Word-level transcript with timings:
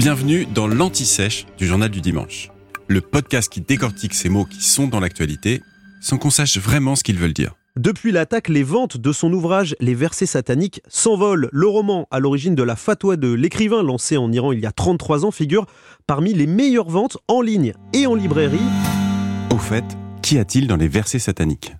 Bienvenue 0.00 0.46
dans 0.46 0.66
l'Anti-Sèche 0.66 1.44
du 1.58 1.66
Journal 1.66 1.90
du 1.90 2.00
Dimanche, 2.00 2.50
le 2.88 3.02
podcast 3.02 3.52
qui 3.52 3.60
décortique 3.60 4.14
ces 4.14 4.30
mots 4.30 4.46
qui 4.46 4.62
sont 4.62 4.86
dans 4.86 4.98
l'actualité 4.98 5.60
sans 6.00 6.16
qu'on 6.16 6.30
sache 6.30 6.56
vraiment 6.56 6.96
ce 6.96 7.04
qu'ils 7.04 7.18
veulent 7.18 7.34
dire. 7.34 7.54
Depuis 7.76 8.10
l'attaque, 8.10 8.48
les 8.48 8.62
ventes 8.62 8.96
de 8.96 9.12
son 9.12 9.30
ouvrage 9.30 9.76
Les 9.78 9.92
versets 9.92 10.24
sataniques 10.24 10.80
s'envolent. 10.88 11.50
Le 11.52 11.66
roman, 11.66 12.08
à 12.10 12.18
l'origine 12.18 12.54
de 12.54 12.62
la 12.62 12.76
fatwa 12.76 13.18
de 13.18 13.30
l'écrivain 13.30 13.82
lancé 13.82 14.16
en 14.16 14.32
Iran 14.32 14.52
il 14.52 14.60
y 14.60 14.64
a 14.64 14.72
33 14.72 15.26
ans, 15.26 15.30
figure 15.30 15.66
parmi 16.06 16.32
les 16.32 16.46
meilleures 16.46 16.88
ventes 16.88 17.18
en 17.28 17.42
ligne 17.42 17.74
et 17.92 18.06
en 18.06 18.14
librairie. 18.14 18.58
Au 19.52 19.58
fait, 19.58 19.84
qu'y 20.22 20.38
a-t-il 20.38 20.66
dans 20.66 20.78
les 20.78 20.88
versets 20.88 21.18
sataniques? 21.18 21.74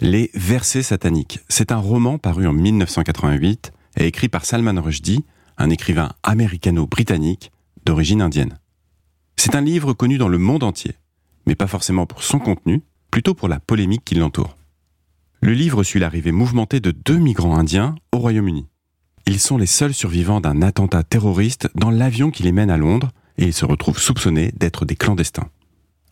Les 0.00 0.32
versets 0.34 0.82
sataniques, 0.82 1.38
c'est 1.48 1.70
un 1.70 1.76
roman 1.76 2.18
paru 2.18 2.48
en 2.48 2.52
1988 2.52 3.70
et 3.96 4.08
écrit 4.08 4.28
par 4.28 4.44
Salman 4.44 4.82
Rushdie, 4.82 5.24
un 5.58 5.70
écrivain 5.70 6.12
américano-britannique 6.22 7.52
d'origine 7.84 8.22
indienne. 8.22 8.58
C'est 9.36 9.54
un 9.54 9.60
livre 9.60 9.92
connu 9.92 10.18
dans 10.18 10.28
le 10.28 10.38
monde 10.38 10.62
entier, 10.62 10.94
mais 11.46 11.54
pas 11.54 11.66
forcément 11.66 12.06
pour 12.06 12.22
son 12.22 12.38
contenu, 12.38 12.82
plutôt 13.10 13.34
pour 13.34 13.48
la 13.48 13.60
polémique 13.60 14.04
qui 14.04 14.14
l'entoure. 14.14 14.56
Le 15.40 15.52
livre 15.52 15.82
suit 15.84 16.00
l'arrivée 16.00 16.32
mouvementée 16.32 16.80
de 16.80 16.90
deux 16.90 17.18
migrants 17.18 17.56
indiens 17.56 17.94
au 18.12 18.18
Royaume-Uni. 18.18 18.66
Ils 19.26 19.38
sont 19.38 19.58
les 19.58 19.66
seuls 19.66 19.94
survivants 19.94 20.40
d'un 20.40 20.62
attentat 20.62 21.04
terroriste 21.04 21.68
dans 21.74 21.90
l'avion 21.90 22.30
qui 22.30 22.42
les 22.42 22.52
mène 22.52 22.70
à 22.70 22.76
Londres 22.76 23.10
et 23.36 23.44
ils 23.44 23.52
se 23.52 23.64
retrouvent 23.64 24.00
soupçonnés 24.00 24.52
d'être 24.56 24.84
des 24.84 24.96
clandestins. 24.96 25.48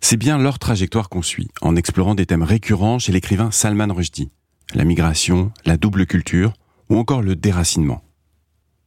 C'est 0.01 0.17
bien 0.17 0.39
leur 0.39 0.59
trajectoire 0.59 1.09
qu'on 1.09 1.23
suit 1.23 1.49
en 1.61 1.75
explorant 1.75 2.15
des 2.15 2.27
thèmes 2.27 2.43
récurrents 2.43 2.99
chez 2.99 3.13
l'écrivain 3.13 3.51
Salman 3.51 3.93
Rushdie. 3.93 4.31
La 4.75 4.85
migration, 4.85 5.53
la 5.65 5.77
double 5.77 6.07
culture 6.07 6.53
ou 6.89 6.99
encore 6.99 7.23
le 7.23 7.35
déracinement. 7.35 8.03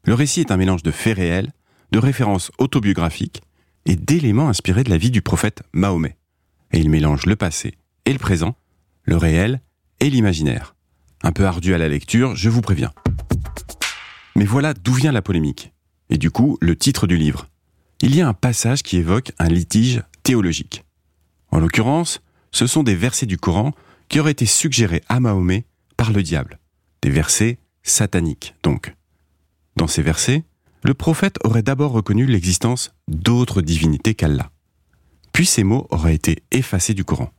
Le 0.09 0.16
récit 0.16 0.40
est 0.40 0.49
un 0.49 0.58
mélange 0.58 0.81
de 0.81 0.90
faits 0.90 1.18
réels, 1.18 1.54
de 1.91 1.99
références 1.99 2.52
autobiographiques 2.58 3.44
et 3.86 3.95
d'éléments 3.95 4.50
inspirés 4.50 4.83
de 4.83 4.89
la 4.89 4.97
vie 4.97 5.11
du 5.11 5.22
prophète 5.22 5.61
Mahomet. 5.72 6.17
Et 6.72 6.80
il 6.80 6.89
mélange 6.89 7.28
le 7.28 7.36
passé 7.36 7.75
et 8.06 8.11
le 8.11 8.17
présent, 8.17 8.56
le 9.03 9.17
réel 9.17 9.61
et 10.00 10.09
l'imaginaire. 10.09 10.73
Un 11.22 11.31
peu 11.31 11.45
ardu 11.45 11.75
à 11.75 11.78
la 11.78 11.88
lecture, 11.88 12.36
je 12.36 12.50
vous 12.50 12.61
préviens. 12.61 12.92
Mais 14.36 14.45
voilà 14.45 14.73
d'où 14.73 14.94
vient 14.94 15.11
la 15.11 15.22
polémique. 15.22 15.73
Et 16.09 16.17
du 16.17 16.31
coup, 16.31 16.58
le 16.59 16.76
titre 16.76 17.05
du 17.05 17.16
livre. 17.16 17.48
Il 18.02 18.16
y 18.16 18.22
a 18.22 18.28
un 18.28 18.33
passage 18.33 18.81
qui 18.81 18.98
évoque 18.98 19.31
un 19.38 19.48
litige 19.48 20.02
théologique. 20.23 20.86
En 21.52 21.59
l'occurrence, 21.59 22.20
ce 22.52 22.66
sont 22.66 22.81
des 22.81 22.95
versets 22.95 23.28
du 23.28 23.38
Coran 23.38 23.73
qui 24.08 24.20
auraient 24.20 24.31
été 24.31 24.48
suggérés 24.48 25.03
à 25.08 25.20
Mahomet 25.20 25.66
par 25.98 26.11
le 26.11 26.23
diable. 26.23 26.58
Des 27.03 27.11
versets 27.11 27.59
sataniques, 27.83 28.55
donc. 28.64 28.95
Dans 29.75 29.88
ces 29.88 30.02
versets, 30.02 30.44
le 30.84 30.94
prophète 30.94 31.38
aurait 31.44 31.64
d'abord 31.64 31.92
reconnu 31.92 32.25
l'existence 32.25 32.94
d'autres 33.08 33.62
divinités 33.62 34.16
qu'Allah. 34.16 34.52
Puis 35.34 35.45
ces 35.45 35.64
mots 35.64 35.88
auraient 35.89 36.16
été 36.16 36.44
effacés 36.52 36.94
du 36.94 37.03
Coran. 37.03 37.31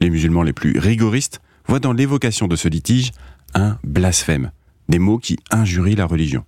Les 0.00 0.10
musulmans 0.10 0.42
les 0.42 0.52
plus 0.52 0.78
rigoristes 0.78 1.40
voient 1.66 1.80
dans 1.80 1.92
l'évocation 1.92 2.48
de 2.48 2.56
ce 2.56 2.68
litige 2.68 3.12
un 3.54 3.78
blasphème, 3.84 4.50
des 4.88 4.98
mots 4.98 5.18
qui 5.18 5.38
injurient 5.50 5.94
la 5.94 6.06
religion. 6.06 6.44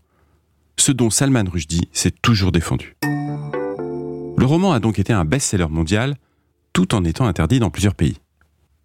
Ce 0.77 0.93
dont 0.93 1.11
Salman 1.11 1.45
Rushdie 1.51 1.89
s'est 1.93 2.11
toujours 2.11 2.51
défendu. 2.51 2.97
Le 3.03 4.45
roman 4.45 4.73
a 4.73 4.81
donc 4.81 4.99
été 4.99 5.13
un 5.13 5.25
best-seller 5.25 5.69
mondial, 5.69 6.17
tout 6.73 6.95
en 6.95 7.05
étant 7.05 7.27
interdit 7.27 7.61
dans 7.61 7.71
plusieurs 7.71 7.95
pays. 7.95 8.19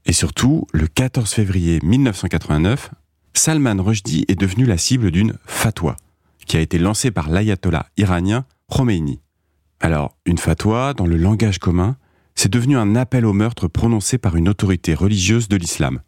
Et 0.06 0.14
surtout, 0.14 0.68
le 0.72 0.88
14 0.88 1.32
février 1.32 1.80
1989, 1.84 2.92
Salman 3.34 3.82
Rushdie 3.82 4.26
est 4.28 4.40
devenu 4.40 4.66
la 4.66 4.78
cible 4.78 5.12
d'une 5.12 5.38
fatwa, 5.46 5.96
qui 6.46 6.58
a 6.58 6.60
été 6.60 6.78
lancée 6.78 7.12
par 7.12 7.30
l'ayatollah 7.30 7.88
iranien 7.98 8.46
Khomeini. 8.70 9.22
Alors, 9.80 10.18
une 10.26 10.38
fatwa, 10.38 10.94
dans 10.94 11.06
le 11.06 11.18
langage 11.18 11.60
commun, 11.60 11.96
c'est 12.36 12.52
devenu 12.52 12.78
un 12.78 12.96
appel 12.96 13.26
au 13.26 13.34
meurtre 13.34 13.68
prononcé 13.68 14.18
par 14.18 14.36
une 14.36 14.50
autorité 14.50 14.94
religieuse 14.94 15.48
de 15.48 15.58
l'islam. 15.58 16.02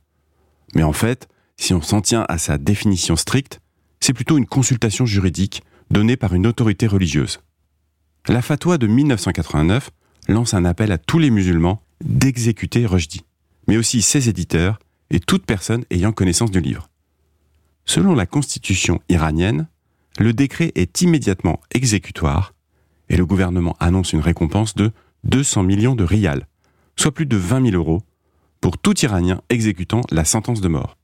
Mais 0.76 0.84
en 0.84 0.94
fait, 0.94 1.28
si 1.58 1.74
on 1.74 1.82
s'en 1.82 2.02
tient 2.02 2.26
à 2.28 2.38
sa 2.38 2.58
définition 2.58 3.16
stricte, 3.16 3.62
c'est 4.00 4.14
plutôt 4.14 4.38
une 4.38 4.46
consultation 4.46 5.06
juridique 5.06 5.64
donnée 5.90 6.18
par 6.18 6.34
une 6.34 6.48
autorité 6.48 6.88
religieuse. 6.88 7.40
La 8.28 8.42
fatwa 8.42 8.78
de 8.78 8.88
1989 8.88 9.92
lance 10.28 10.54
un 10.54 10.66
appel 10.66 10.92
à 10.92 10.98
tous 10.98 11.20
les 11.20 11.32
musulmans 11.32 11.82
d'exécuter 12.04 12.86
Rushdie, 12.86 13.26
mais 13.68 13.78
aussi 13.78 14.02
ses 14.02 14.30
éditeurs 14.30 14.80
et 15.10 15.20
toute 15.20 15.46
personne 15.46 15.86
ayant 15.92 16.12
connaissance 16.12 16.52
du 16.52 16.62
livre. 16.62 16.91
Selon 17.86 18.14
la 18.14 18.26
constitution 18.26 19.00
iranienne, 19.10 19.68
le 20.20 20.34
décret 20.34 20.72
est 20.76 21.02
immédiatement 21.02 21.60
exécutoire 21.74 22.54
et 23.10 23.18
le 23.18 23.26
gouvernement 23.26 23.76
annonce 23.80 24.14
une 24.14 24.22
récompense 24.22 24.76
de 24.76 24.92
200 25.26 25.64
millions 25.64 25.96
de 25.96 26.04
rials, 26.04 26.48
soit 26.96 27.14
plus 27.14 27.26
de 27.26 27.38
20 27.38 27.72
000 27.72 27.76
euros, 27.76 28.02
pour 28.62 28.78
tout 28.78 28.98
Iranien 29.00 29.42
exécutant 29.50 30.02
la 30.12 30.24
sentence 30.24 30.62
de 30.62 30.68
mort. 30.68 30.98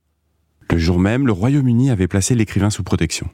Le 0.71 0.77
jour 0.77 0.99
même, 0.99 1.27
le 1.27 1.33
Royaume-Uni 1.33 1.89
avait 1.89 2.07
placé 2.07 2.35
l'écrivain 2.35 2.69
sous 2.69 2.83
protection. 2.83 3.29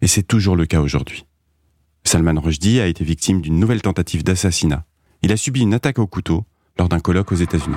Et 0.00 0.06
c'est 0.06 0.22
toujours 0.22 0.56
le 0.56 0.66
cas 0.66 0.80
aujourd'hui. 0.80 1.26
Salman 2.04 2.40
Rushdie 2.40 2.80
a 2.80 2.86
été 2.86 3.04
victime 3.04 3.40
d'une 3.40 3.58
nouvelle 3.58 3.82
tentative 3.82 4.24
d'assassinat. 4.24 4.84
Il 5.22 5.32
a 5.32 5.36
subi 5.36 5.60
une 5.60 5.74
attaque 5.74 5.98
au 5.98 6.06
couteau 6.06 6.44
lors 6.78 6.88
d'un 6.88 7.00
colloque 7.00 7.32
aux 7.32 7.36
États-Unis. 7.36 7.76